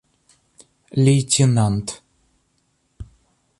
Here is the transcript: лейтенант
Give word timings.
лейтенант 1.03 1.85